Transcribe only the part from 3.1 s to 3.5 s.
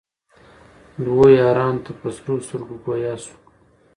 سو